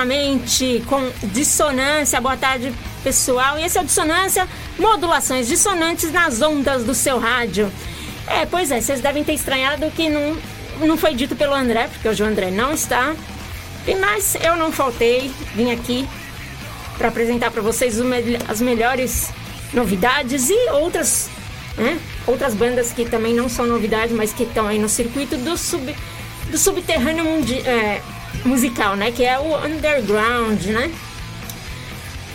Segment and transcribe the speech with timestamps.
[0.00, 2.18] Novamente com Dissonância.
[2.22, 2.72] Boa tarde,
[3.04, 3.58] pessoal.
[3.58, 7.70] E esse é o Dissonância, modulações dissonantes nas ondas do seu rádio.
[8.26, 10.36] É, pois é, vocês devem ter estranhado que não,
[10.80, 13.14] não foi dito pelo André, porque hoje o André não está.
[14.00, 16.08] Mas eu não faltei, vim aqui
[16.96, 17.98] para apresentar para vocês
[18.48, 19.28] as melhores
[19.74, 21.28] novidades e outras,
[21.76, 25.58] né, outras bandas que também não são novidade, mas que estão aí no circuito do,
[25.58, 25.94] sub,
[26.50, 27.66] do subterrâneo mundial.
[27.66, 28.00] É,
[28.44, 29.10] musical, né?
[29.10, 30.90] Que é o underground, né?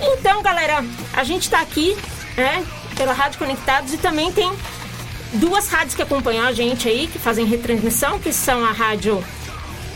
[0.02, 1.96] Então, galera, a gente tá aqui,
[2.36, 2.66] né?
[2.96, 4.52] Pela Rádio Conectados e também tem
[5.34, 9.24] duas rádios que acompanham a gente aí, que fazem retransmissão, que são a rádio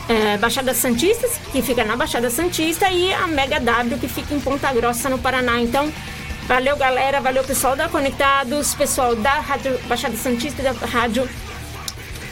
[0.08, 4.40] é, Baixada Santista, que fica na Baixada Santista, e a Mega W, que fica em
[4.40, 5.62] Ponta Grossa, no Paraná.
[5.62, 5.92] Então,
[6.48, 11.30] valeu, galera, valeu, pessoal da Conectados, pessoal da Rádio Baixada Santista e da Rádio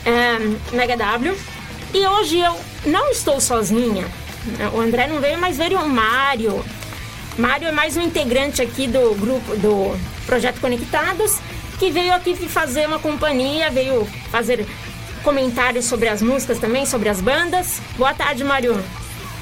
[0.05, 1.37] é, Mega W.
[1.93, 2.57] E hoje eu
[2.87, 4.05] não estou sozinha.
[4.73, 6.63] O André não veio, mas veio o Mário.
[7.37, 11.37] Mário é mais um integrante aqui do grupo do Projeto Conectados,
[11.77, 14.65] que veio aqui fazer uma companhia, veio fazer
[15.23, 17.81] comentários sobre as músicas também, sobre as bandas.
[17.97, 18.81] Boa tarde, Mário.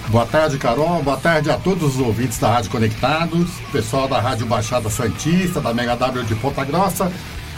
[0.07, 1.01] Boa tarde, Carol.
[1.01, 5.73] Boa tarde a todos os ouvintes da Rádio Conectados, pessoal da Rádio Baixada Santista, da
[5.73, 7.11] Mega W de Ponta Grossa.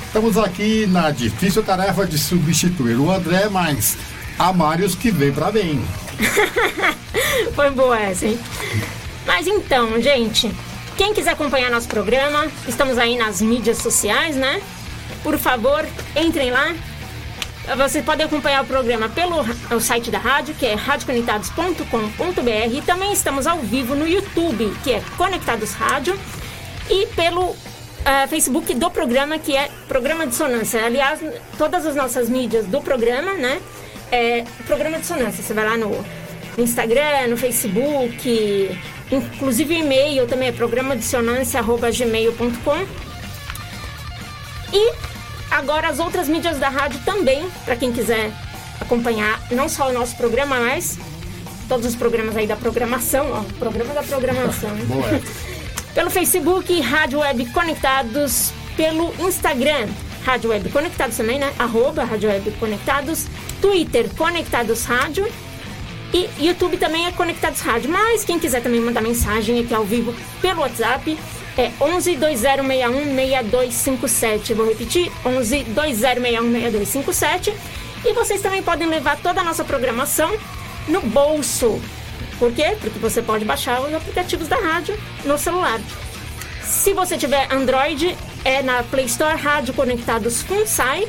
[0.05, 3.97] Estamos aqui na difícil tarefa de substituir o André, mas
[4.37, 5.83] há Mários que vem para bem.
[7.53, 8.39] Foi boa essa, hein?
[9.25, 10.51] Mas então, gente,
[10.95, 14.61] quem quiser acompanhar nosso programa, estamos aí nas mídias sociais, né?
[15.23, 16.73] Por favor, entrem lá.
[17.75, 19.41] Vocês podem acompanhar o programa pelo
[19.75, 22.73] o site da rádio, que é radioconectados.com.br.
[22.73, 26.17] E também estamos ao vivo no YouTube, que é Conectados Rádio.
[26.89, 27.55] E pelo uh,
[28.29, 30.85] Facebook do programa, que é Programa Dissonância.
[30.85, 31.19] Aliás,
[31.57, 33.59] todas as nossas mídias do programa, né?
[34.11, 35.41] É programa Dissonância.
[35.43, 35.89] Você vai lá no,
[36.57, 38.77] no Instagram, no Facebook,
[39.11, 43.07] inclusive o e-mail também é programadissonância.gmail.com.
[44.73, 44.93] E
[45.49, 48.31] agora as outras mídias da rádio também, para quem quiser
[48.79, 50.97] acompanhar não só o nosso programa, mas
[51.67, 54.75] todos os programas aí da programação, ó, programa da programação.
[54.87, 55.21] Boa.
[55.93, 59.87] Pelo Facebook, Rádio Web Conectados, pelo Instagram,
[60.27, 61.53] Rádio Web Conectados também, né?
[61.57, 63.27] Arroba Rádio Web Conectados.
[63.61, 65.25] Twitter Conectados Rádio.
[66.13, 67.89] E YouTube também é Conectados Rádio.
[67.89, 71.17] Mas quem quiser também mandar mensagem aqui ao vivo pelo WhatsApp
[71.57, 74.53] é 11 2061 6257.
[74.53, 77.53] Vou repetir: 11 2061 6257.
[78.03, 80.37] E vocês também podem levar toda a nossa programação
[80.89, 81.81] no bolso.
[82.37, 82.75] Por quê?
[82.81, 85.79] Porque você pode baixar os aplicativos da rádio no celular.
[86.63, 88.13] Se você tiver Android,
[88.47, 91.05] é na Play Store Rádio Conectados FunSai.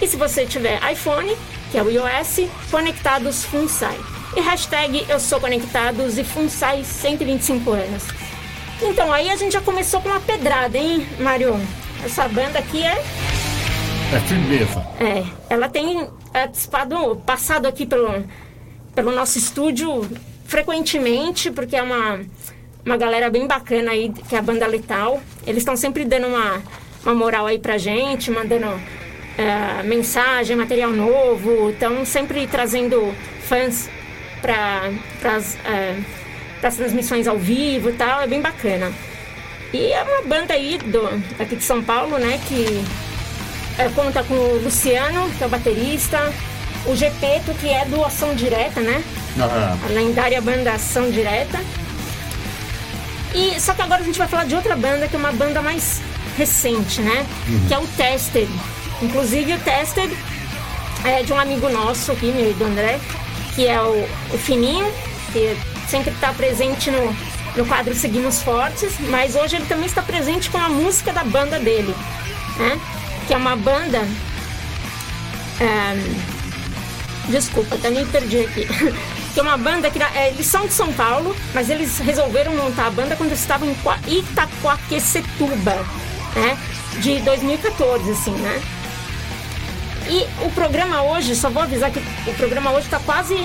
[0.00, 1.36] E se você tiver iPhone,
[1.70, 3.98] que é o iOS, Conectados FunSai.
[4.34, 8.04] E hashtag Eu Sou Conectados e FunSai 125 anos.
[8.80, 11.60] Então aí a gente já começou com uma pedrada, hein, Mário?
[12.02, 13.04] Essa banda aqui é.
[14.14, 14.86] É firmeza.
[14.98, 18.24] É, ela tem participado, passado aqui pelo,
[18.94, 20.08] pelo nosso estúdio
[20.46, 22.20] frequentemente, porque é uma
[22.84, 25.20] uma galera bem bacana aí, que é a Banda Letal.
[25.46, 26.62] Eles estão sempre dando uma,
[27.04, 31.70] uma moral aí pra gente, mandando uh, mensagem, material novo.
[31.70, 33.88] Estão sempre trazendo fãs
[34.40, 36.04] para as uh,
[36.60, 38.22] transmissões ao vivo e tal.
[38.22, 38.92] É bem bacana.
[39.72, 41.06] E é uma banda aí do,
[41.38, 42.82] aqui de São Paulo, né, que
[43.82, 46.32] uh, conta com o Luciano, que é o baterista,
[46.86, 49.02] o Gepeto, que é do Ação Direta, né?
[49.36, 49.86] Uhum.
[49.86, 51.58] A lendária banda Ação Direta.
[53.34, 55.60] E só que agora a gente vai falar de outra banda que é uma banda
[55.60, 56.00] mais
[56.36, 57.26] recente, né?
[57.48, 57.66] Uhum.
[57.68, 58.48] Que é o Tested.
[59.02, 60.16] Inclusive o Tested
[61.04, 62.98] é de um amigo nosso aqui, meu do André,
[63.54, 64.90] que é o, o Fininho,
[65.32, 65.56] que
[65.88, 67.16] sempre está presente no,
[67.56, 71.58] no quadro Seguimos Fortes, mas hoje ele também está presente com a música da banda
[71.58, 71.94] dele,
[72.56, 72.80] né?
[73.26, 74.00] Que é uma banda.
[75.60, 78.66] Um, desculpa, até me perdi aqui.
[79.38, 82.88] que é uma banda que é, eles são de São Paulo, mas eles resolveram montar
[82.88, 85.86] a banda quando eles estavam em Itacoaquecetuba,
[86.34, 86.58] né?
[86.98, 88.60] De 2014, assim, né?
[90.08, 93.36] E o programa hoje, só vou avisar que o programa hoje está quase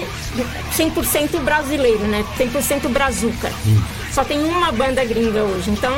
[0.75, 2.25] 100% brasileiro, né?
[2.39, 3.51] 100% brazuca.
[3.67, 3.83] Hum.
[4.11, 5.93] Só tem uma banda gringa hoje, então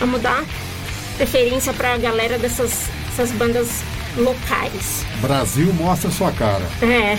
[0.00, 0.42] vamos dar
[1.18, 3.82] preferência para a galera dessas essas bandas
[4.16, 5.04] locais.
[5.20, 6.64] Brasil mostra sua cara.
[6.80, 7.18] É.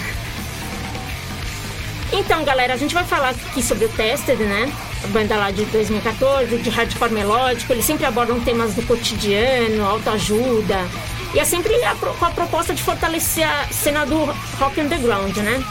[2.11, 4.71] Então, galera, a gente vai falar aqui sobre o Tested, né?
[5.03, 7.71] A banda lá de 2014, de hardcore melódico.
[7.71, 10.87] Eles sempre abordam temas do cotidiano, autoajuda.
[11.33, 14.25] E é sempre a, com a proposta de fortalecer a cena do
[14.59, 15.63] rock underground, né?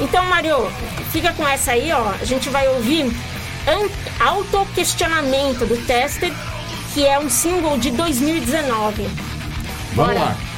[0.00, 0.70] Então, Mario,
[1.12, 2.10] fica com essa aí, ó.
[2.20, 3.12] A gente vai ouvir
[4.20, 6.32] Autoquestionamento do Tested,
[6.92, 9.02] que é um single de 2019.
[9.02, 10.18] Vamos Bora.
[10.18, 10.53] lá.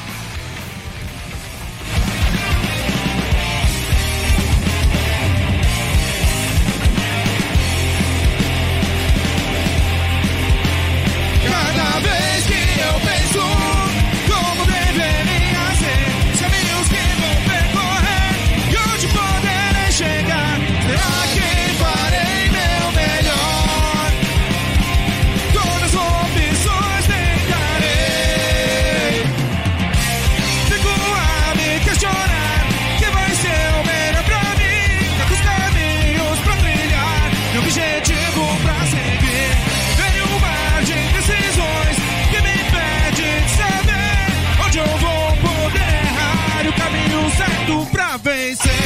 [48.27, 48.76] Dissonância.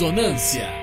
[0.00, 0.79] Turn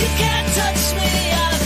[0.00, 1.59] You can't touch me.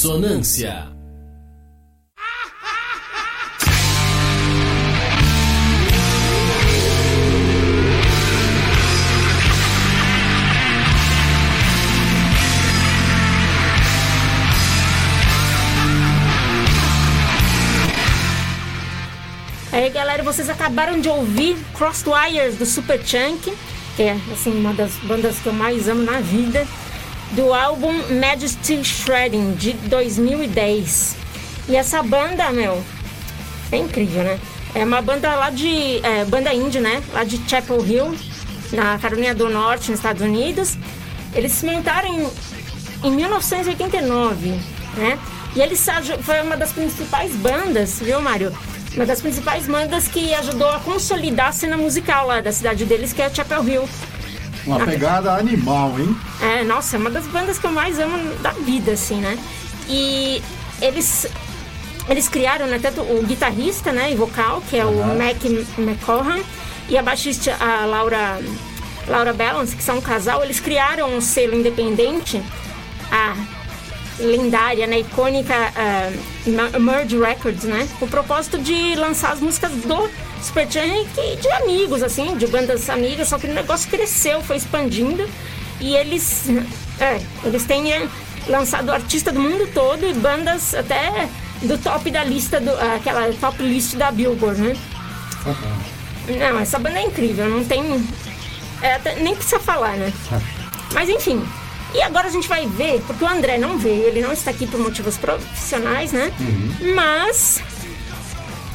[0.00, 0.88] Dissonância.
[19.70, 23.52] Aí galera, vocês acabaram de ouvir Crosswires do Super Chunk,
[23.96, 26.66] que é assim uma das bandas que eu mais amo na vida,
[27.32, 31.16] do álbum Majesty Shredding de 2010.
[31.68, 32.82] E essa banda, meu,
[33.70, 34.40] é incrível, né?
[34.74, 36.00] É uma banda lá de.
[36.04, 37.02] É, banda indie, né?
[37.12, 38.16] Lá de Chapel Hill,
[38.72, 40.76] na Carolina do Norte, nos Estados Unidos.
[41.34, 42.28] Eles se montaram em,
[43.08, 44.48] em 1989,
[44.96, 45.18] né?
[45.54, 45.84] E eles
[46.22, 48.52] foi uma das principais bandas, viu, Mário?
[48.94, 53.12] Uma das principais bandas que ajudou a consolidar a cena musical lá da cidade deles,
[53.12, 53.88] que é Chapel Hill.
[54.66, 56.16] Uma pegada animal, hein?
[56.40, 59.38] É, nossa, é uma das bandas que eu mais amo da vida, assim, né?
[59.88, 60.42] E
[60.80, 61.26] eles
[62.08, 65.12] eles criaram né, tanto o guitarrista né, e vocal, que é uhum.
[65.12, 65.44] o Mac
[65.78, 66.40] McCohan,
[66.88, 68.40] e a baixista, a Laura,
[69.06, 72.42] Laura Balance, que são um casal, eles criaram um selo independente,
[73.12, 73.36] a
[74.18, 80.10] lendária, né, icônica uh, Merge Records, né, com o propósito de lançar as músicas do
[80.42, 81.08] Supertramp
[81.40, 85.28] de amigos, assim, de bandas amigas, só que o negócio cresceu, foi expandindo,
[85.80, 86.46] e eles,
[86.98, 88.08] é, eles têm é,
[88.48, 91.28] lançado artista do mundo todo e bandas até
[91.62, 94.76] do top da lista, do, aquela top list da Billboard, né?
[95.46, 96.38] Uhum.
[96.38, 97.82] Não, essa banda é incrível, não tem.
[98.82, 100.12] É, nem precisa falar, né?
[100.92, 101.44] Mas enfim.
[101.92, 104.66] E agora a gente vai ver, porque o André não veio, ele não está aqui
[104.66, 106.32] por motivos profissionais, né?
[106.38, 106.94] Uhum.
[106.94, 107.60] Mas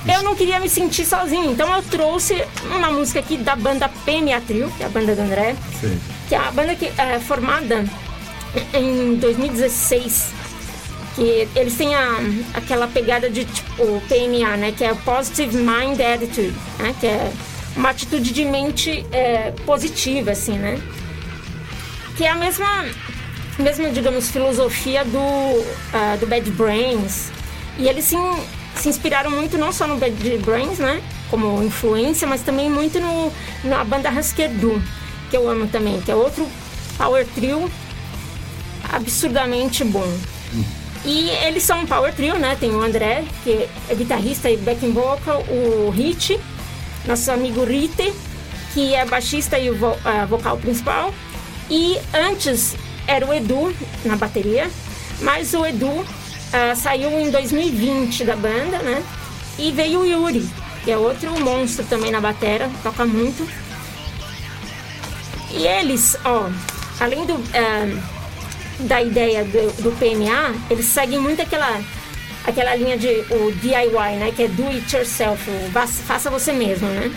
[0.08, 4.40] eu não queria me sentir sozinho, então eu trouxe uma música aqui da banda PMA
[4.46, 6.00] Trio, que é a banda do André, Sim.
[6.28, 7.86] que é a banda que é formada
[8.74, 10.36] em 2016
[11.16, 12.20] que eles têm a,
[12.54, 17.32] aquela pegada de tipo PMA, né, que é Positive Mind Attitude, né, que é
[17.76, 20.80] uma atitude de mente é, positiva, assim, né,
[22.18, 22.86] que é a mesma,
[23.58, 27.30] mesma digamos, filosofia do, uh, do Bad Brains,
[27.78, 28.16] e eles se,
[28.76, 33.32] se inspiraram muito não só no Bad Brains, né, como influência, mas também muito no,
[33.64, 34.82] na banda Husker Du,
[35.30, 36.48] que eu amo também, que é outro
[36.98, 37.70] power trio
[38.92, 40.12] absurdamente bom.
[41.04, 42.58] E eles são um power trio, né?
[42.60, 46.40] Tem o André, que é guitarrista e backing vocal, o Hit,
[47.06, 48.12] nosso amigo Rite,
[48.74, 51.14] que é baixista e vo uh, vocal principal.
[51.70, 52.76] E antes
[53.08, 54.70] era o Edu na bateria,
[55.22, 56.04] mas o Edu
[56.56, 59.04] uh, saiu em 2020 da banda, né?
[59.58, 60.48] E veio o Yuri,
[60.84, 63.48] que é outro monstro também na batera, toca muito.
[65.52, 66.50] E eles, ó,
[67.00, 67.34] além do.
[67.36, 68.16] Uh,
[68.78, 71.80] da ideia do, do PMA, eles seguem muito aquela
[72.46, 75.42] aquela linha de o DIY, né, que é do it yourself,
[76.06, 77.12] faça você mesmo, né?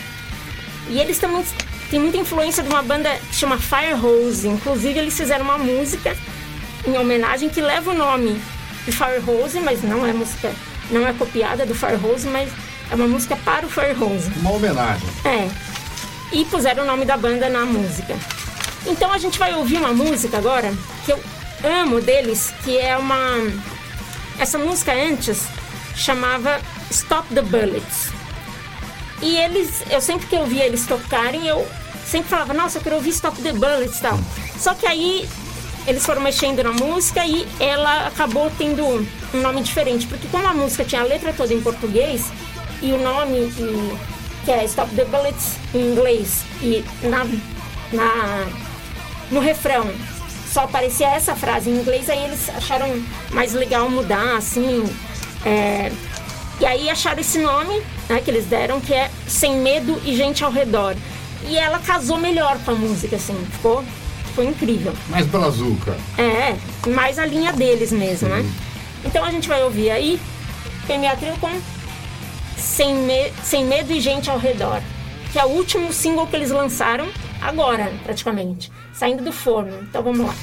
[0.88, 1.44] E eles também
[1.90, 6.16] têm muita influência de uma banda que chama Firehose, inclusive eles fizeram uma música
[6.86, 8.40] em homenagem que leva o nome
[8.88, 10.50] de Firehose, mas não é música,
[10.90, 12.50] não é copiada do Firehose, mas
[12.90, 14.30] é uma música para o Firehose.
[14.40, 15.08] Uma homenagem.
[15.24, 15.48] É.
[16.32, 18.16] E puseram o nome da banda na música.
[18.86, 20.72] Então a gente vai ouvir uma música agora
[21.04, 21.20] que eu
[21.62, 23.18] amo deles, que é uma.
[24.38, 25.44] Essa música antes
[25.94, 26.58] chamava
[26.90, 28.08] Stop the Bullets.
[29.20, 31.66] E eles, eu sempre que eu via eles tocarem, eu
[32.06, 34.18] sempre falava, nossa, eu quero ouvir Stop the Bullets e tal.
[34.56, 35.28] Só que aí
[35.88, 40.52] eles foram mexendo na música e ela acabou tendo um nome diferente, porque como a
[40.52, 42.26] música tinha a letra toda em português
[42.82, 43.50] e o nome
[44.44, 47.24] que é Stop the Bullets em inglês e na,
[47.92, 48.46] na
[49.30, 49.90] no refrão
[50.50, 53.02] só aparecia essa frase em inglês, aí eles acharam
[53.32, 54.84] mais legal mudar, assim.
[55.44, 55.92] É...
[56.60, 60.42] E aí acharam esse nome né, que eles deram, que é Sem Medo e Gente
[60.42, 60.96] ao Redor.
[61.46, 63.84] E ela casou melhor com a música, assim, ficou,
[64.38, 64.92] ficou incrível.
[65.08, 65.96] Mais brazuca.
[66.16, 66.56] É,
[66.90, 68.44] mais a linha deles mesmo, né?
[69.04, 70.20] Então a gente vai ouvir aí
[70.86, 71.50] PMA Trio com
[72.56, 74.80] Sem, Me Sem Medo e Gente ao Redor,
[75.32, 77.08] que é o último single que eles lançaram
[77.40, 79.78] agora, praticamente saindo do forno.
[79.82, 80.34] Então vamos lá.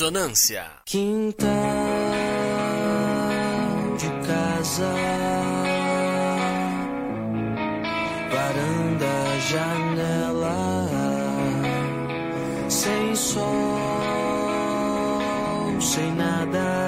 [0.00, 0.64] Dissonância.
[0.86, 1.50] Quintal
[3.98, 4.94] de casa,
[8.32, 9.14] varanda,
[9.50, 10.88] janela,
[12.70, 13.44] sem sol,
[15.82, 16.79] sem nada.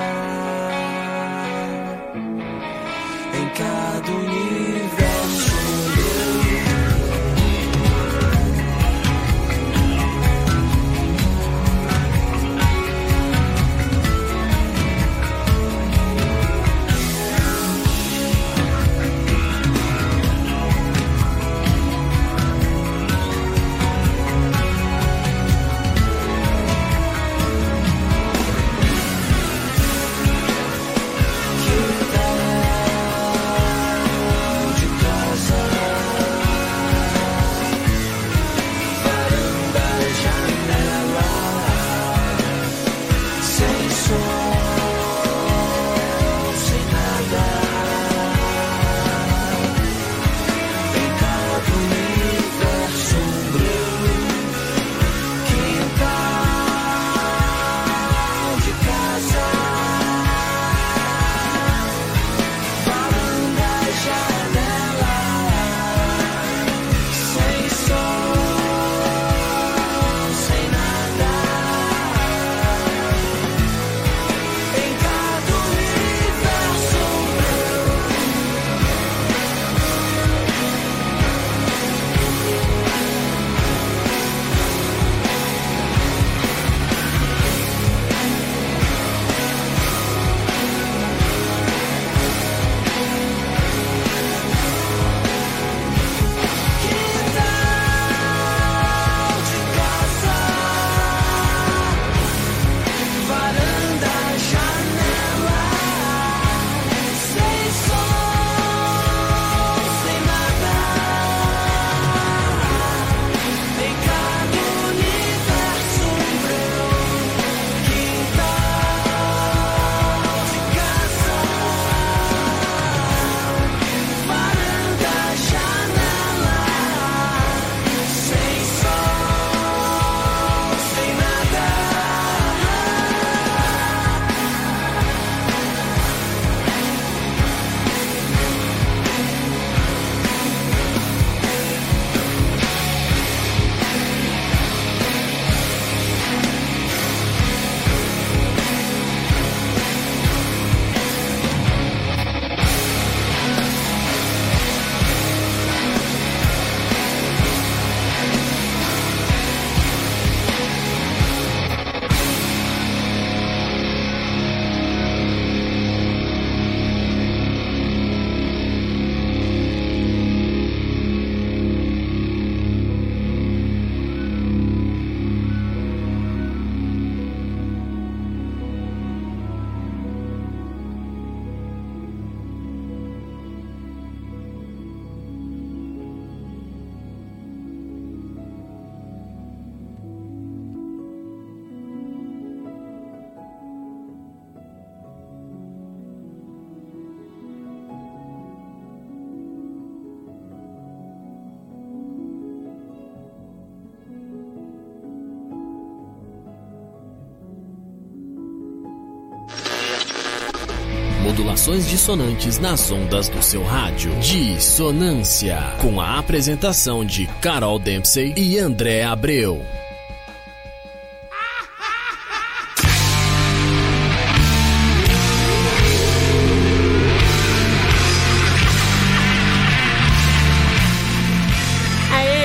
[211.73, 214.15] Modulações dissonantes nas ondas do seu rádio.
[214.21, 215.59] Dissonância.
[215.81, 219.65] Com a apresentação de Carol Dempsey e André Abreu.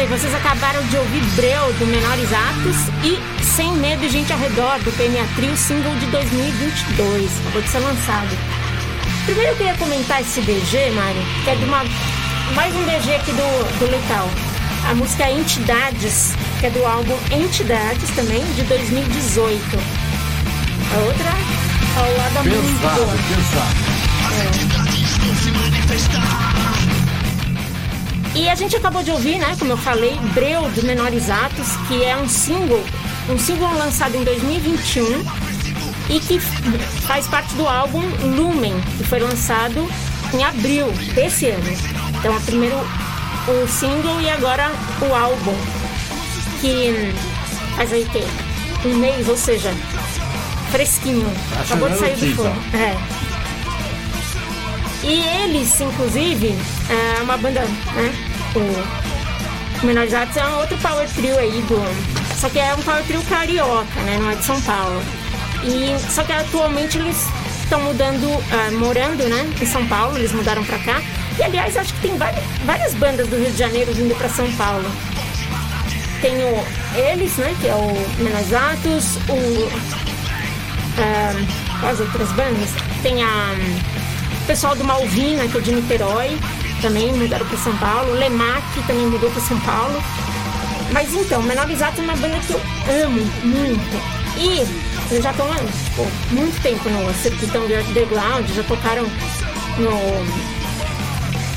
[0.10, 4.80] Vocês acabaram de ouvir Breu, do Menores Atos, e Sem Medo e Gente ao Redor,
[4.80, 7.40] do PMA Trio, single de 2022.
[7.42, 8.57] Acabou de ser lançado.
[9.28, 11.84] Primeiro eu queria comentar esse BG, Mário, que é de uma.
[12.56, 14.26] Mais um BG aqui do, do Letal.
[14.90, 19.62] A música é Entidades, que é do álbum Entidades também, de 2018.
[20.94, 21.30] A outra,
[21.98, 23.76] ao lado da Pesado, pesado.
[28.34, 32.02] E a gente acabou de ouvir, né, como eu falei, Breu do Menores Atos, que
[32.02, 32.82] é um single,
[33.30, 35.47] um single lançado em 2021
[36.10, 39.88] e que faz parte do álbum Lumen, que foi lançado
[40.34, 41.78] em abril desse ano.
[42.20, 42.78] Então, primeiro
[43.48, 45.56] o single e agora o álbum,
[46.60, 47.14] que
[47.76, 49.72] faz aí que um mês, ou seja,
[50.72, 51.32] fresquinho.
[51.62, 52.64] Acabou de sair do forno.
[52.74, 52.98] É.
[55.04, 56.56] E eles, inclusive,
[56.90, 58.14] é uma banda, né?
[58.56, 61.78] O Menorizados é um outro power trio aí do.
[62.36, 64.18] Só que é um power trio carioca, né?
[64.20, 65.02] Não é de São Paulo.
[65.64, 67.28] E só que atualmente eles
[67.64, 69.50] estão mudando, ah, morando, né?
[69.62, 71.02] Em São Paulo, eles mudaram pra cá.
[71.38, 74.50] E aliás, acho que tem várias, várias bandas do Rio de Janeiro vindo pra São
[74.54, 74.90] Paulo.
[76.22, 76.66] Tem o
[76.96, 77.56] eles, né?
[77.62, 79.70] Que é o Menorizados, o
[80.98, 82.70] ah, as outras bandas.
[83.04, 83.56] Tem a
[84.42, 86.38] o pessoal do Malvina, que é de Niterói,
[86.82, 88.14] também mudaram para São Paulo.
[88.14, 90.02] Lemac também mudou para São Paulo.
[90.92, 92.62] Mas então, Menor Exato é uma banda que eu
[93.06, 94.02] amo muito.
[94.38, 95.56] E eles já estão há
[95.96, 99.04] pô, muito tempo no circuito underground, já tocaram
[99.78, 100.48] no.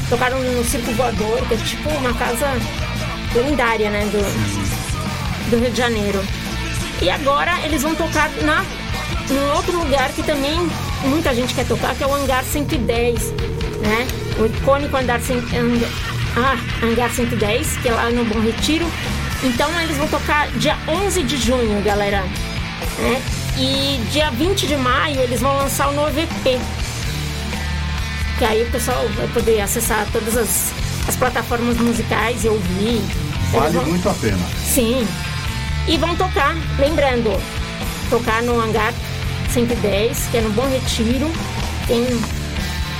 [0.08, 2.48] Tocaram no Circo Voador, que é tipo uma casa
[3.34, 4.04] lendária, né?
[4.06, 6.20] Do, do Rio de Janeiro.
[7.00, 8.64] E agora eles vão tocar na,
[9.28, 10.54] num outro lugar que também
[11.04, 13.20] muita gente quer tocar, que é o Hangar 110,
[13.82, 14.06] né?
[14.38, 15.86] O icônico 100 Hang-
[16.36, 18.86] ah, Hangar 110, que é lá no Bom Retiro.
[19.44, 22.22] Então eles vão tocar dia 11 de junho, galera.
[22.98, 23.22] Né?
[23.60, 26.58] E dia 20 de maio eles vão lançar o novo EP.
[28.38, 30.72] Que aí o pessoal vai poder acessar todas as,
[31.06, 33.02] as plataformas musicais e ouvir.
[33.52, 34.38] Vale vão- muito a pena.
[34.64, 35.06] Sim.
[35.86, 37.38] E vão tocar, lembrando,
[38.08, 38.94] tocar no Hangar
[39.52, 41.30] 110, que é no Bom Retiro.
[41.86, 42.06] Quem,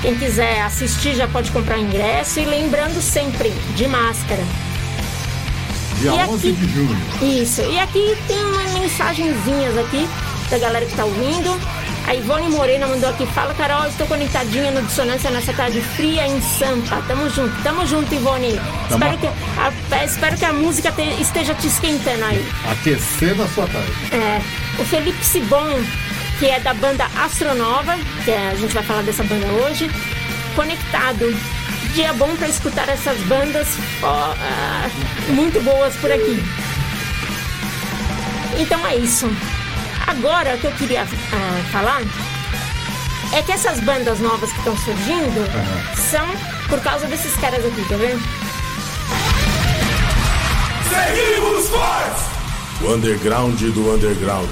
[0.02, 2.38] quem quiser assistir já pode comprar o ingresso.
[2.40, 4.42] E lembrando sempre, de máscara.
[6.00, 6.52] Dia E 11 aqui?
[6.52, 6.98] de junho.
[7.42, 7.62] Isso.
[7.62, 10.06] E aqui tem umas mensagenzinhas aqui
[10.50, 11.58] da galera que tá ouvindo.
[12.06, 16.40] A Ivone Morena mandou aqui, fala Carol, estou conectadinha no Dissonância nessa tarde fria em
[16.40, 17.00] Sampa.
[17.06, 18.58] Tamo junto, tamo junto, Ivone.
[18.90, 22.44] Espero que, a, espero que a música te- esteja te esquentando aí.
[22.72, 23.92] Aquecendo a sua tarde.
[24.12, 24.40] É,
[24.80, 25.78] o Felipe Sibon,
[26.40, 29.88] que é da banda Astronova, que é- a gente vai falar dessa banda hoje,
[30.56, 31.32] conectado.
[31.94, 33.66] Dia bom para escutar essas bandas
[34.02, 34.88] ó, ah,
[35.28, 36.42] muito boas por aqui.
[38.58, 39.30] Então é isso.
[40.10, 42.02] Agora o que eu queria ah, falar
[43.32, 45.46] é que essas bandas novas que estão surgindo
[45.94, 46.26] são
[46.68, 48.20] por causa desses caras aqui, tá vendo?
[50.88, 52.24] Seguimos fortes!
[52.82, 54.50] O underground do underground.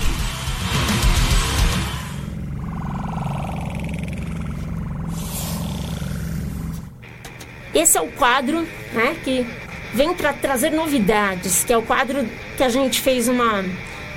[7.74, 8.60] Esse é o quadro,
[8.92, 9.44] né, que
[9.92, 12.24] vem para trazer novidades, que é o quadro
[12.56, 13.64] que a gente fez uma,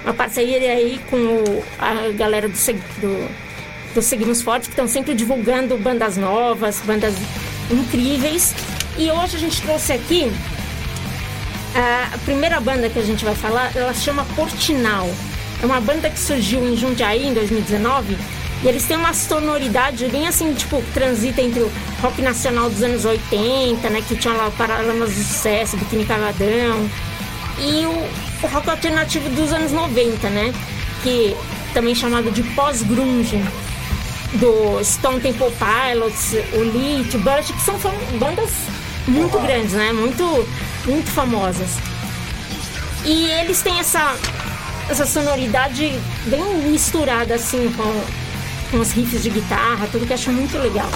[0.03, 3.29] uma parceria aí com o- a galera do, do,
[3.95, 7.13] do Seguimos Forte, que estão sempre divulgando bandas novas, bandas
[7.69, 8.53] incríveis.
[8.97, 10.31] E hoje a gente trouxe aqui
[12.13, 15.09] a primeira banda que a gente vai falar, ela chama Portinal.
[15.61, 18.17] É uma banda que surgiu em Jundiaí em 2019
[18.63, 23.05] e eles têm uma sonoridade bem assim, tipo, transita entre o rock nacional dos anos
[23.05, 26.89] 80, né, que tinha lá o Paralamas do Sucesso, Biquíni Cavadão,
[27.59, 30.53] e o, o rock alternativo dos anos 90, né,
[31.03, 31.35] que
[31.73, 33.41] também chamado de pós-grunge
[34.33, 37.77] do Stone Temple Pilots, o Lit, o Bush, que são
[38.17, 38.49] bandas
[39.07, 39.91] muito grandes, né?
[39.91, 40.47] Muito,
[40.85, 41.77] muito famosas.
[43.03, 44.15] E eles têm essa,
[44.89, 50.31] essa sonoridade bem misturada, assim, com, com os riffs de guitarra, tudo que eu acho
[50.31, 50.89] muito legal.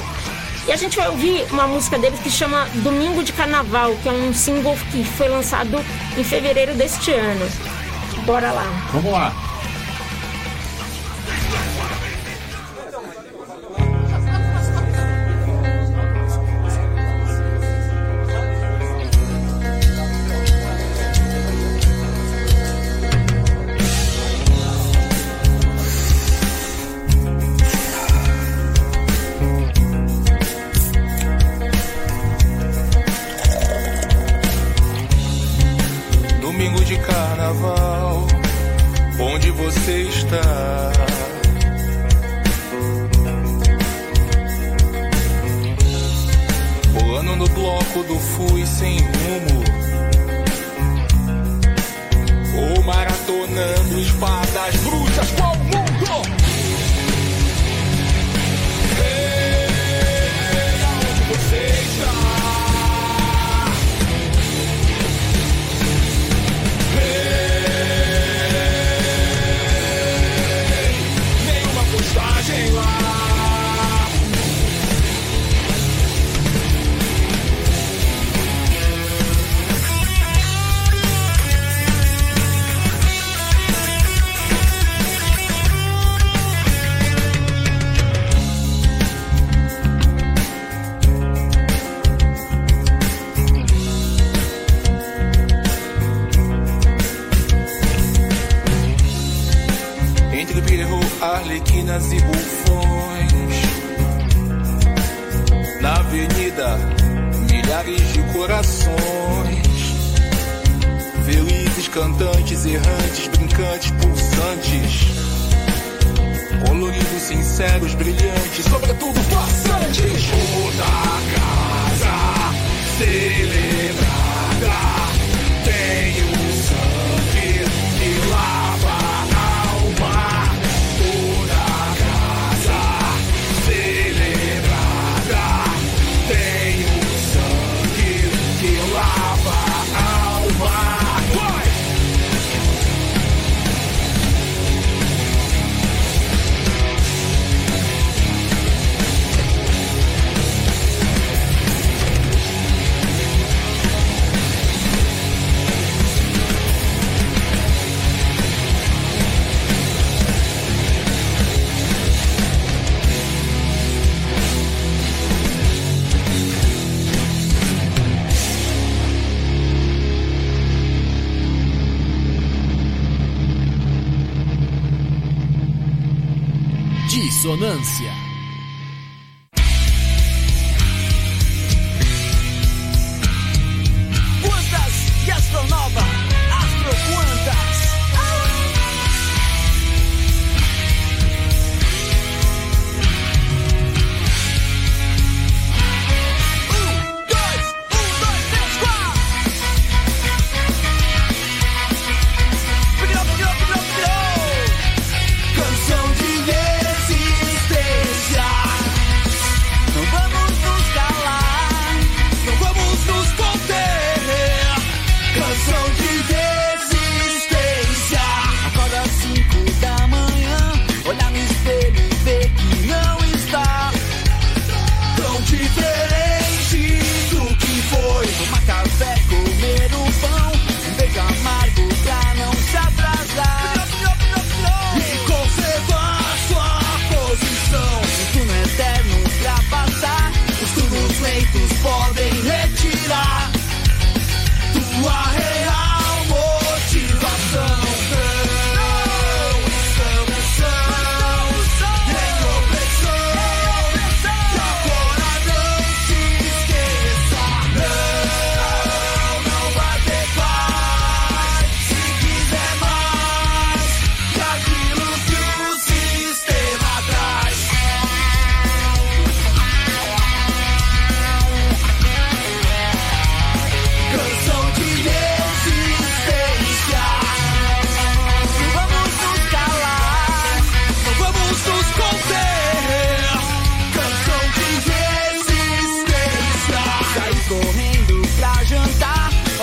[0.68, 4.12] E a gente vai ouvir uma música deles que chama Domingo de Carnaval, que é
[4.12, 5.80] um single que foi lançado
[6.18, 7.48] em fevereiro deste ano.
[8.26, 8.66] Bora lá.
[8.92, 9.45] Vamos lá.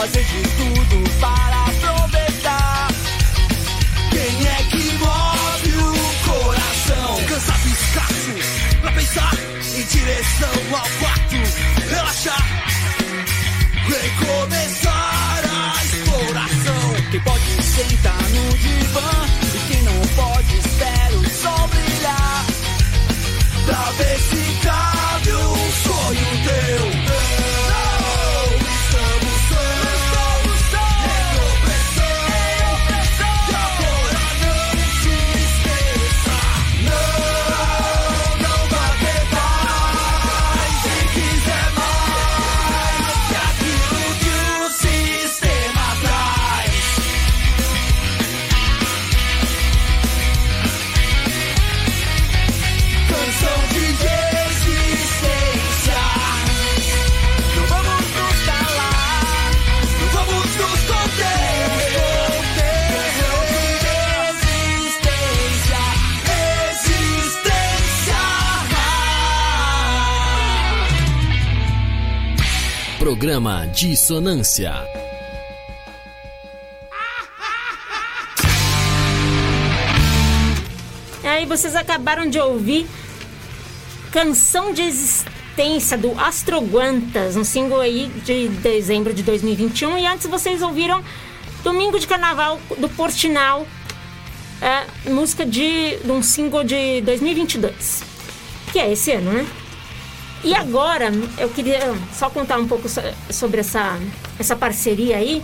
[0.03, 2.89] fazer de tudo para aproveitar.
[4.11, 5.95] Quem é que move o
[6.27, 7.25] coração?
[7.29, 9.33] Cansaço escasso pra pensar
[9.77, 11.37] em direção ao quarto.
[11.89, 12.47] Relaxar,
[13.87, 16.95] recomeçar a exploração.
[17.13, 22.47] Quem pode sentar no divã e quem não pode, espera o sol brilhar.
[23.67, 24.62] Pra ver se
[73.23, 74.75] Programa Dissonância.
[81.23, 82.85] Aí vocês acabaram de ouvir
[84.11, 89.99] Canção de Existência do Astroguantas, um single aí de dezembro de 2021.
[89.99, 91.01] E antes vocês ouviram
[91.63, 93.65] Domingo de Carnaval do Portinal,
[94.61, 98.03] é, música de, de um single de 2022,
[98.73, 99.62] que é esse ano, né?
[100.45, 102.89] E agora, eu queria só contar um pouco
[103.31, 103.99] sobre essa,
[104.39, 105.43] essa parceria aí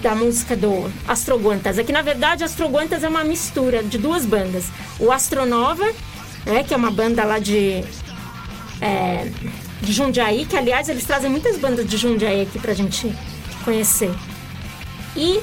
[0.00, 1.78] da música do Astroguantas.
[1.78, 4.66] É que, na verdade, Astroguantas é uma mistura de duas bandas.
[5.00, 5.84] O Astronova,
[6.46, 7.82] né, que é uma banda lá de,
[8.80, 9.30] é,
[9.82, 13.12] de Jundiaí, que, aliás, eles trazem muitas bandas de Jundiaí aqui pra gente
[13.64, 14.14] conhecer.
[15.16, 15.40] E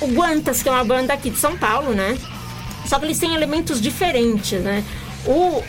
[0.00, 2.18] o Guantas, que é uma banda aqui de São Paulo, né?
[2.86, 4.84] Só que eles têm elementos diferentes, né?
[5.24, 5.62] O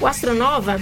[0.00, 0.80] o Astronova,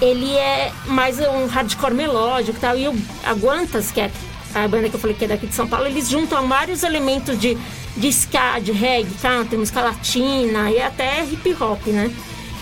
[0.00, 2.76] ele é mais um hardcore melódico e tal.
[2.76, 4.10] E o a Guantas, que é
[4.54, 7.38] a banda que eu falei que é daqui de São Paulo, eles juntam vários elementos
[7.38, 7.56] de,
[7.96, 12.14] de ska, de reggae, country, música latina e até hip hop, né?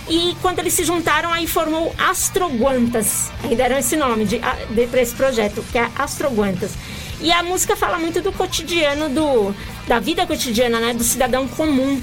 [0.08, 3.30] E quando eles se juntaram, aí formou Astroguantas.
[3.44, 6.72] Aí deram esse nome de, de, para esse projeto, que é Astroguantas.
[7.20, 9.54] E a música fala muito do cotidiano, do,
[9.86, 10.92] da vida cotidiana, né?
[10.92, 12.02] Do cidadão comum.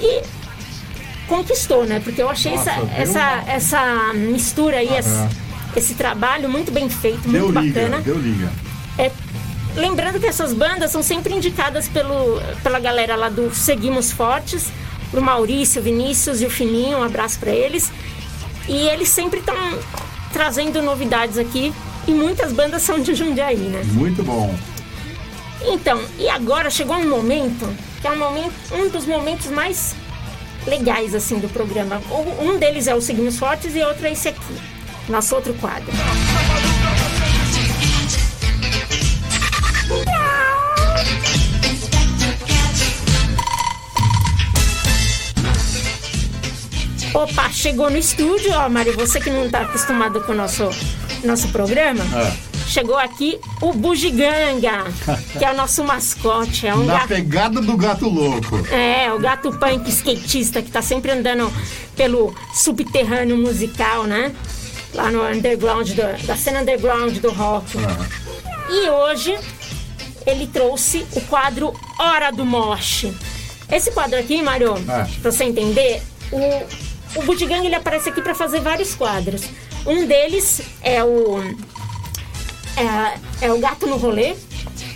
[0.00, 0.22] E
[1.26, 2.00] conquistou, né?
[2.00, 5.28] Porque eu achei Nossa, essa, essa, essa mistura aí, esse,
[5.76, 8.02] esse trabalho muito bem feito, Deu muito liga, bacana.
[8.02, 8.50] deu liga.
[8.98, 9.10] É,
[9.74, 14.68] lembrando que essas bandas são sempre indicadas pelo, pela galera lá do Seguimos Fortes,
[15.10, 17.90] pro Maurício, Vinícius e o Fininho, um abraço para eles.
[18.68, 19.54] E eles sempre estão
[20.32, 21.72] trazendo novidades aqui
[22.06, 23.82] e muitas bandas são de Jundiaí, né?
[23.92, 24.54] Muito bom.
[25.62, 27.66] Então, e agora chegou um momento
[28.00, 29.94] que é um, momento, um dos momentos mais
[30.66, 32.00] legais assim do programa.
[32.40, 34.56] Um deles é o Seguimos Fortes e outro é esse aqui,
[35.08, 35.92] nosso outro quadro.
[47.14, 50.68] Opa, chegou no estúdio, ó, Mari, você que não tá acostumado com o nosso,
[51.24, 52.04] nosso programa.
[52.14, 52.45] É.
[52.76, 54.84] Chegou aqui o Bugiganga,
[55.38, 56.66] que é o nosso mascote.
[56.66, 57.08] É um Na gato.
[57.08, 58.54] pegada do gato louco.
[58.70, 61.50] É, o gato punk skatista que tá sempre andando
[61.96, 64.30] pelo subterrâneo musical, né?
[64.92, 67.78] Lá no underground, do- da cena underground do rock.
[68.68, 69.38] E hoje
[70.26, 73.06] ele trouxe o quadro Hora do Mosh.
[73.72, 75.06] Esse quadro aqui, Mário, É.
[75.22, 79.44] pra você entender, o, o Budigang ele aparece aqui pra fazer vários quadros.
[79.86, 81.40] Um deles é o
[82.76, 84.34] é, é o Gato no Rolê,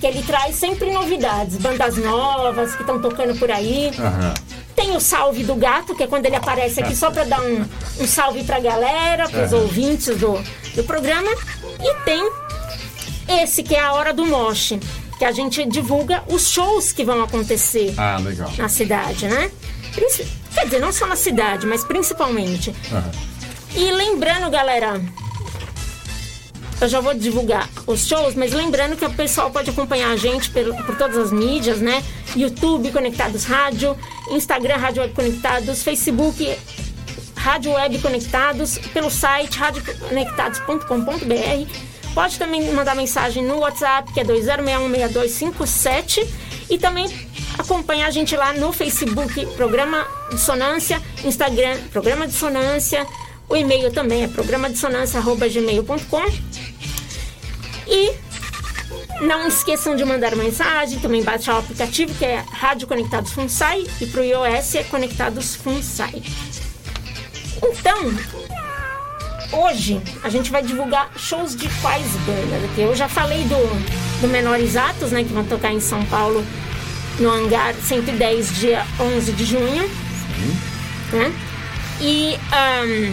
[0.01, 3.91] que ele traz sempre novidades, bandas novas que estão tocando por aí.
[3.99, 4.35] Aham.
[4.75, 7.65] Tem o salve do gato, que é quando ele aparece aqui só para dar um,
[8.01, 9.63] um salve pra galera, pros Aham.
[9.63, 10.43] ouvintes do,
[10.75, 11.31] do programa.
[11.83, 12.31] E tem
[13.43, 14.81] esse que é a hora do moche,
[15.19, 18.19] que a gente divulga os shows que vão acontecer Ah,
[18.57, 19.51] na cidade, né?
[20.55, 22.75] Quer dizer, não só na cidade, mas principalmente.
[22.91, 23.11] Aham.
[23.75, 25.01] E lembrando, galera,
[26.81, 30.51] eu já vou divulgar os shows, mas lembrando que o pessoal pode acompanhar a gente
[30.51, 32.03] pelo- por todas as mídias, né?
[32.35, 33.97] YouTube Conectados Rádio,
[34.31, 36.57] Instagram Rádio Web Conectados, Facebook
[37.37, 41.71] Rádio Web Conectados, pelo site radioconectados.com.br.
[42.15, 46.27] Pode também mandar mensagem no WhatsApp, que é 20616257.
[46.69, 47.07] E também
[47.59, 53.07] acompanhar a gente lá no Facebook, Programa Dissonância, Instagram, Programa Dissonância.
[53.51, 56.25] O e-mail também é programadissonância.gmail.com.
[57.89, 58.13] E
[59.21, 64.07] não esqueçam de mandar mensagem, também baixar o aplicativo que é Rádio Conectados Funsai e
[64.07, 66.23] pro iOS é Conectados Funsai.
[67.61, 68.15] Então,
[69.53, 72.83] hoje a gente vai divulgar shows de quais bandas aqui.
[72.83, 76.45] Eu já falei do, do Menores Atos, né, que vão tocar em São Paulo
[77.19, 79.91] no Hangar 110, dia 11 de junho.
[81.13, 81.35] Né?
[82.01, 83.13] E ahn,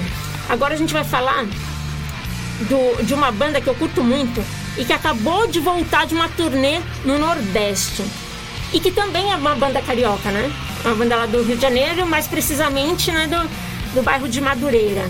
[0.50, 1.46] agora a gente vai falar
[2.70, 4.44] do- de uma banda que eu curto muito
[4.78, 8.04] e que acabou de voltar de uma turnê no Nordeste.
[8.74, 10.52] E que também é uma banda carioca, né?
[10.84, 13.50] Uma banda lá do Rio de Janeiro, mais precisamente né, do,
[13.96, 15.10] do bairro de Madureira.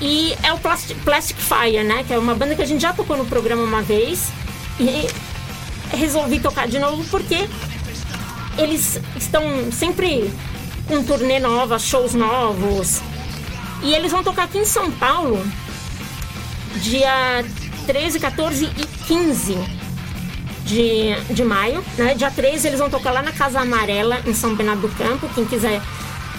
[0.00, 2.02] E é o Plastic, Plastic Fire, né?
[2.06, 4.28] Que é uma banda que a gente já tocou no programa uma vez.
[4.80, 5.06] E
[5.96, 7.48] resolvi tocar de novo porque
[8.58, 10.32] eles estão sempre
[10.88, 13.00] com turnê nova, shows novos.
[13.82, 15.42] E eles vão tocar aqui em São Paulo
[16.76, 17.44] dia
[17.86, 19.58] 13, 14 e 15
[20.64, 21.84] de, de maio.
[21.96, 22.14] Né?
[22.14, 25.28] Dia 13 eles vão tocar lá na Casa Amarela, em São Bernardo do Campo.
[25.34, 25.80] Quem quiser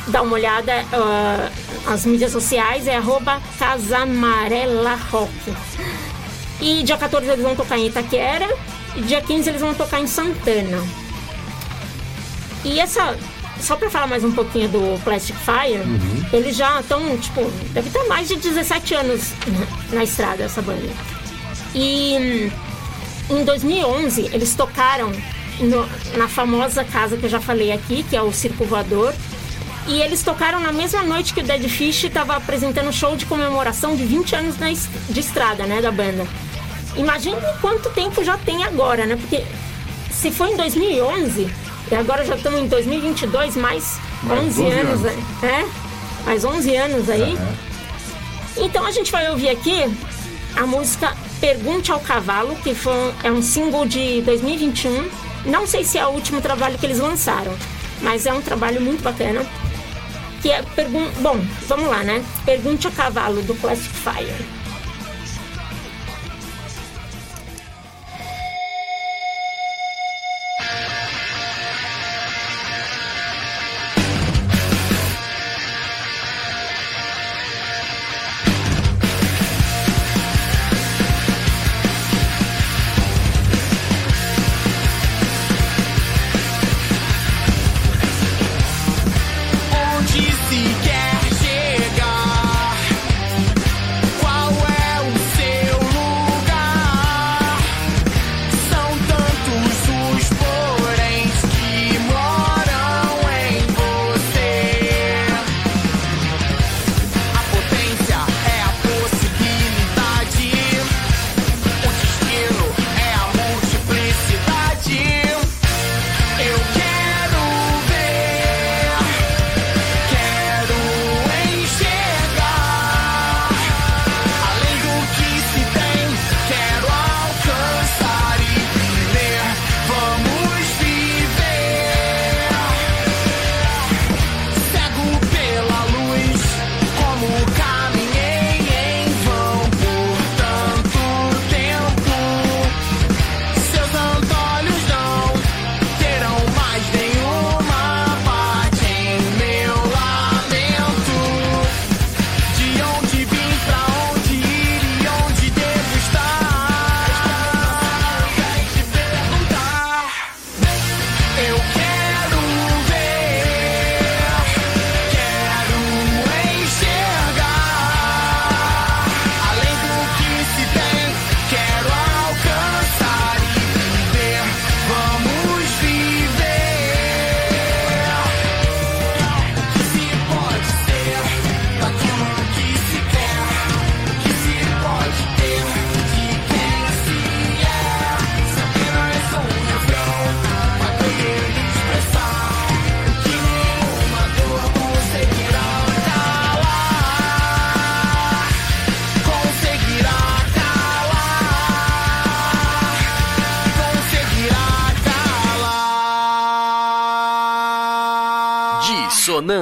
[0.08, 1.50] dar uma olhada, ah,
[1.88, 5.32] as mídias sociais é arroba Casa Amarela Rock.
[6.60, 8.48] E dia 14 eles vão tocar em Itaquera.
[8.96, 10.84] E dia 15 eles vão tocar em Santana.
[12.64, 13.18] E essa.
[13.62, 15.82] Só pra falar mais um pouquinho do Plastic Fire,
[16.34, 17.41] eles já estão, tipo,
[17.74, 19.34] deve estar mais de 17 anos
[19.91, 20.89] na- estrada essa banda.
[21.76, 22.49] E
[23.30, 25.12] hum, em 2011 eles tocaram
[25.59, 25.88] no-
[26.18, 29.14] na famosa casa que eu já falei aqui, que é o Circo Voador.
[29.88, 33.26] E eles tocaram na mesma noite que o Dead Fish estava apresentando um show de
[33.26, 36.26] comemoração de 20 anos na es- de estrada, né, da banda.
[36.97, 39.16] imagine quanto tempo já tem agora, né?
[39.16, 39.45] Porque
[40.12, 41.49] se foi em 2011
[41.92, 45.24] e agora já estamos em 2022, mais, Mais 11 12 anos, anos.
[45.44, 45.66] é?
[46.26, 47.38] Mais 11 anos aí.
[47.38, 48.64] É.
[48.64, 49.84] Então a gente vai ouvir aqui
[50.56, 55.10] a música Pergunte ao Cavalo, que foi, é um single de 2021.
[55.46, 57.54] Não sei se é o último trabalho que eles lançaram,
[58.02, 59.46] mas é um trabalho muito bacana.
[60.42, 62.24] Que é pergun Bom, vamos lá, né?
[62.46, 64.61] Pergunte ao Cavalo, do Plastic Fire.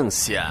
[0.10, 0.44] Dissonância.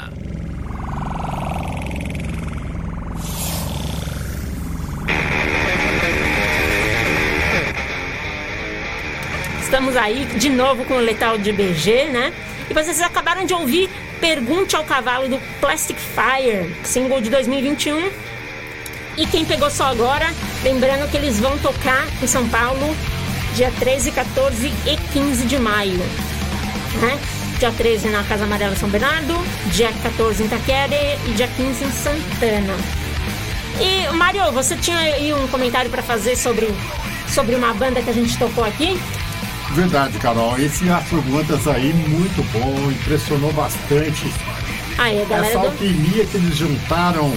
[9.60, 12.32] Estamos aí de novo com o Letal de BG, né?
[12.70, 13.90] E vocês acabaram de ouvir
[14.20, 18.10] Pergunte ao Cavalo do Plastic Fire, single de 2021.
[19.16, 20.26] E quem pegou só agora,
[20.62, 22.96] lembrando que eles vão tocar em São Paulo
[23.54, 25.98] dia 13, 14 e 15 de maio.
[27.00, 27.37] Né?
[27.58, 29.34] Dia 13 na Casa Amarela São Bernardo,
[29.72, 30.94] dia 14 em Itaquera
[31.26, 32.74] e dia 15 em Santana.
[33.80, 36.68] E Mário, você tinha aí um comentário para fazer sobre,
[37.26, 38.96] sobre uma banda que a gente tocou aqui?
[39.72, 40.56] Verdade, Carol.
[40.56, 44.32] Esse Afrobandas aí, muito bom, impressionou bastante.
[44.96, 45.66] Aí, Essa do...
[45.66, 47.32] alquimia que eles juntaram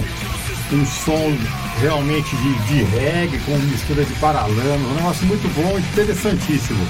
[0.72, 1.36] um som
[1.80, 6.86] realmente de, de reggae com mistura de paralama, um negócio muito bom, interessantíssimo.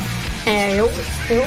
[0.46, 0.90] É, eu,
[1.30, 1.46] eu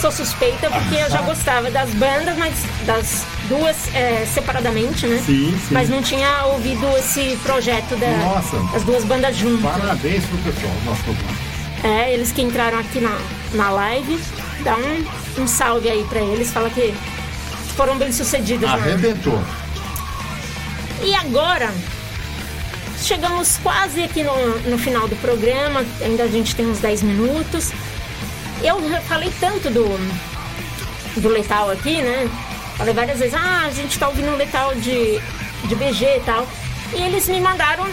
[0.00, 2.54] sou suspeita porque eu já gostava das bandas, mas
[2.86, 5.22] das duas é, separadamente, né?
[5.24, 5.74] Sim, sim.
[5.74, 8.56] Mas não tinha ouvido esse projeto da, Nossa.
[8.72, 9.70] das duas bandas juntas.
[9.70, 11.36] Parabéns pro pessoal nosso programa.
[11.84, 13.18] É, eles que entraram aqui na,
[13.54, 14.20] na live,
[14.62, 16.94] dá um, um salve aí pra eles, fala que
[17.76, 18.68] foram bem sucedidos.
[18.68, 18.76] né?
[18.76, 19.42] Arrebentou.
[21.02, 21.72] E agora,
[23.00, 27.72] chegamos quase aqui no, no final do programa, ainda a gente tem uns 10 minutos.
[28.62, 29.84] Eu falei tanto do,
[31.20, 32.28] do Letal aqui, né?
[32.76, 35.20] Falei várias vezes, ah, a gente tá ouvindo o Letal de,
[35.64, 36.46] de BG e tal.
[36.94, 37.84] E eles me mandaram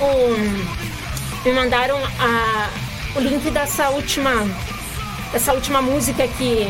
[0.00, 2.68] o, me mandaram a,
[3.16, 4.30] o link dessa última,
[5.32, 6.66] dessa última música que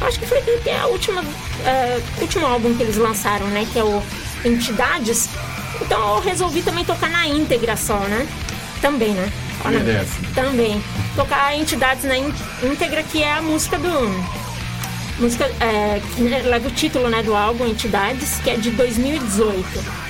[0.00, 1.22] acho que foi que é a última,
[1.64, 3.66] é, último álbum que eles lançaram, né?
[3.72, 4.02] Que é o
[4.44, 5.28] Entidades.
[5.80, 8.26] Então eu resolvi também tocar na íntegra só, né?
[8.80, 9.30] Também, né?
[9.64, 10.20] Ó, na- Merece.
[10.34, 10.82] Também.
[11.16, 13.88] Tocar Entidades na ín- íntegra, que é a música do.
[15.18, 20.07] Música é, que leva o título né, do álbum Entidades, que é de 2018.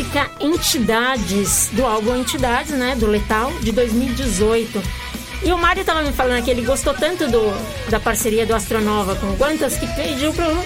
[0.00, 2.94] Música Entidades, do álbum Entidades, né?
[2.96, 4.82] Do Letal, de 2018.
[5.42, 7.52] E o Mário tava me falando que ele gostou tanto do,
[7.90, 10.64] da parceria do Astronova com o Guantas que pediu pra, eu-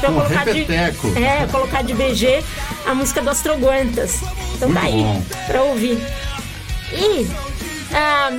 [0.00, 2.44] pra Um colocar de, é, colocar de BG
[2.86, 4.16] a música do Astroguantas.
[4.56, 5.22] Então tá Muito aí, bom.
[5.46, 5.98] pra ouvir.
[6.92, 7.28] E
[7.92, 8.30] ah,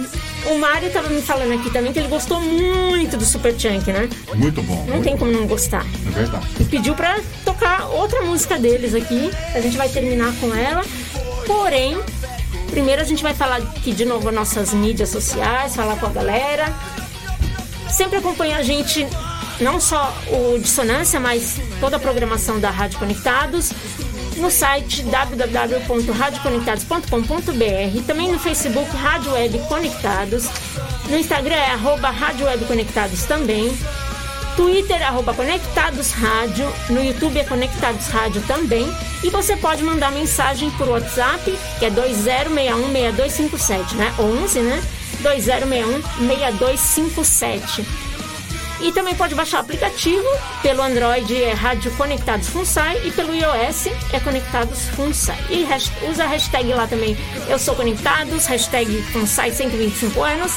[0.50, 4.10] o Mário tava me falando aqui também que ele gostou muito do Super Chunk, né?
[4.36, 4.76] Muito bom.
[4.86, 5.20] Não muito tem bom.
[5.20, 5.86] como não gostar.
[6.08, 6.48] É verdade.
[6.60, 9.30] E pediu pra tocar outra música deles aqui.
[9.54, 10.84] A gente vai terminar com ela.
[11.46, 11.98] Porém,
[12.70, 16.74] primeiro a gente vai falar aqui de novo nossas mídias sociais, falar com a galera.
[17.90, 19.06] Sempre acompanha a gente,
[19.60, 23.72] não só o Dissonância, mas toda a programação da Rádio Conectados.
[24.40, 30.48] No site www.radioconectados.com.br, também no Facebook Rádio Web Conectados,
[31.10, 33.70] no Instagram é arroba Rádio Web Conectados também,
[34.56, 36.74] Twitter, arroba Conectados Rádio.
[36.90, 38.88] No YouTube é Conectados Rádio também.
[39.24, 44.14] E você pode mandar mensagem por WhatsApp, que é 2061-6257, né?
[44.20, 44.84] 11, né?
[45.24, 48.09] 2061-6257.
[48.82, 50.26] E também pode baixar o aplicativo.
[50.62, 55.38] Pelo Android é Rádio Conectados Funsai e pelo iOS é Conectados Funsai.
[55.50, 55.68] E
[56.10, 57.18] usa a hashtag lá também.
[57.48, 60.54] Eu sou Conectados, hashtag Funsai 125 anos.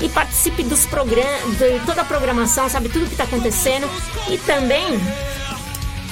[0.00, 3.88] E participe dos programas, de toda a programação, sabe tudo que está acontecendo.
[4.28, 5.00] E também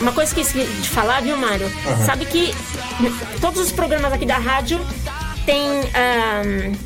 [0.01, 1.71] uma coisa que eu esqueci de falar, viu, Mário?
[2.05, 2.55] Sabe que
[3.41, 4.81] todos os programas aqui da rádio
[5.47, 5.63] tem
[5.95, 6.77] ahn,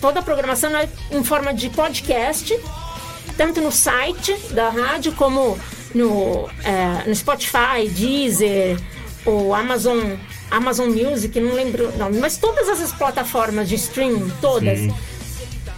[0.00, 2.58] toda a programação é em forma de podcast,
[3.36, 5.58] tanto no site da rádio como
[5.94, 8.78] no, eh, no Spotify, Deezer,
[9.24, 10.14] o Amazon,
[10.50, 14.78] Amazon Music, não lembro não, mas todas essas plataformas de streaming, todas.
[14.78, 14.94] Sim.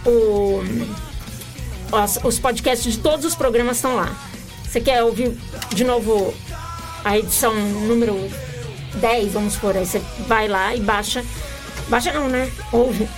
[0.05, 0.61] O,
[1.91, 4.15] os, os podcasts de todos os programas estão lá.
[4.63, 5.35] Você quer ouvir
[5.73, 6.33] de novo
[7.03, 8.15] a edição número
[8.95, 11.23] 10, vamos por aí, você vai lá e baixa.
[11.87, 12.51] Baixa não, né?
[12.71, 13.09] Ouve.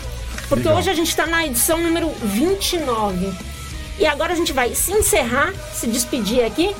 [0.47, 0.79] Porque Legal.
[0.79, 3.50] hoje a gente está na edição número 29.
[4.01, 6.75] E agora a gente vai se encerrar, se despedir aqui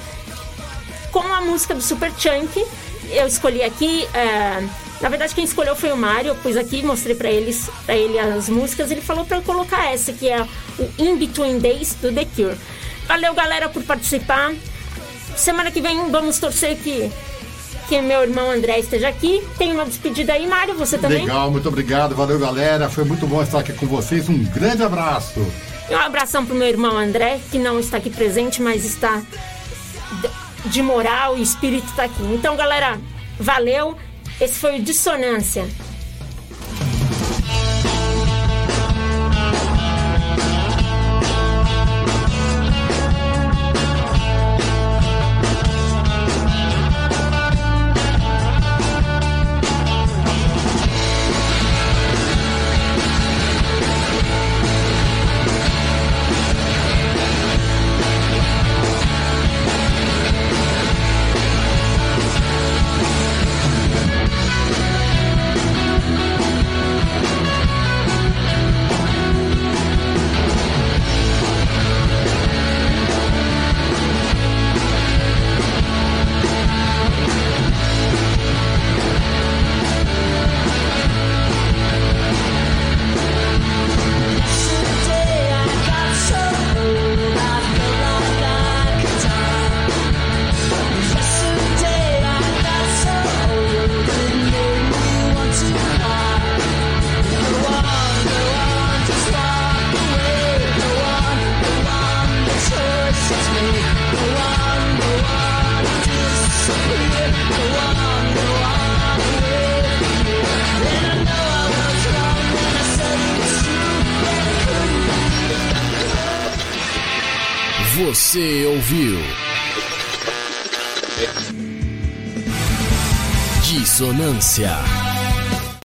[1.11, 2.65] com a música do Super Chunk.
[3.11, 4.07] Eu escolhi aqui.
[4.11, 4.67] é,
[4.99, 6.33] na verdade, quem escolheu foi o Mário.
[6.37, 8.89] Pus aqui, mostrei pra, eles, pra ele as músicas.
[8.89, 10.41] Ele falou pra eu colocar essa, que é
[10.79, 12.57] o In Between Days do The Cure.
[13.07, 14.55] Valeu, galera, por participar.
[15.35, 17.11] Semana que vem vamos torcer que,
[17.87, 19.43] que meu irmão André esteja aqui.
[19.59, 21.21] Tem uma despedida aí, Mário, você também?
[21.21, 22.15] Legal, muito obrigado.
[22.15, 22.89] Valeu, galera.
[22.89, 24.27] Foi muito bom estar aqui com vocês.
[24.27, 25.39] Um grande abraço.
[25.91, 29.21] Um abração pro meu irmão André, que não está aqui presente, mas está
[30.65, 32.23] de moral e espírito está aqui.
[32.33, 32.99] Então, galera,
[33.39, 33.97] valeu.
[34.39, 35.67] Esse foi o Dissonância.